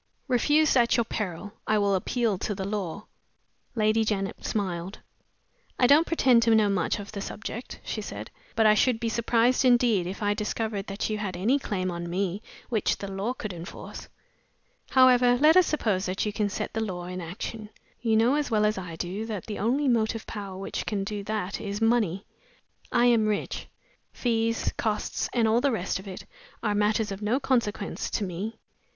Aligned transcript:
"Refuse 0.27 0.75
at 0.75 0.97
your 0.97 1.03
peril. 1.03 1.53
I 1.67 1.77
will 1.77 1.93
appeal 1.93 2.39
to 2.39 2.55
the 2.55 2.65
law." 2.65 3.05
Lady 3.75 4.03
Janet 4.03 4.43
smiled. 4.43 4.97
"I 5.77 5.85
don't 5.85 6.07
pretend 6.07 6.41
to 6.41 6.49
much 6.49 6.57
knowledge 6.57 6.97
of 6.97 7.11
the 7.11 7.21
subject," 7.21 7.79
she 7.83 8.01
said; 8.01 8.31
"but 8.55 8.65
I 8.65 8.73
should 8.73 8.99
be 8.99 9.09
surprised 9.09 9.63
indeed 9.63 10.07
if 10.07 10.23
I 10.23 10.33
discovered 10.33 10.87
that 10.87 11.07
you 11.11 11.19
had 11.19 11.37
any 11.37 11.59
claim 11.59 11.91
on 11.91 12.09
me 12.09 12.41
which 12.69 12.97
the 12.97 13.07
law 13.11 13.33
could 13.33 13.53
enforce. 13.53 14.07
However, 14.89 15.37
let 15.37 15.55
us 15.55 15.67
suppose 15.67 16.07
that 16.07 16.25
you 16.25 16.33
can 16.33 16.49
set 16.49 16.73
the 16.73 16.81
law 16.83 17.05
in 17.05 17.21
action. 17.21 17.69
You 18.01 18.17
know 18.17 18.33
as 18.33 18.49
well 18.49 18.65
as 18.65 18.79
I 18.79 18.95
do 18.95 19.27
that 19.27 19.45
the 19.45 19.59
only 19.59 19.87
motive 19.87 20.25
power 20.25 20.57
which 20.57 20.87
can 20.87 21.03
do 21.03 21.23
that 21.25 21.61
is 21.61 21.79
money. 21.79 22.25
I 22.91 23.05
am 23.05 23.27
rich; 23.27 23.67
fees, 24.11 24.73
costs, 24.77 25.29
and 25.31 25.47
all 25.47 25.61
the 25.61 25.71
rest 25.71 25.99
of 25.99 26.07
it 26.07 26.25
are 26.63 26.73
matters 26.73 27.11
of 27.11 27.21
no 27.21 27.33
sort 27.33 27.37
of 27.43 27.49
consequence 27.49 28.09
to 28.09 28.23
me. 28.23 28.57